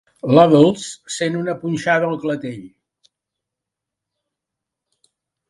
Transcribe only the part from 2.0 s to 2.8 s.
al clatell.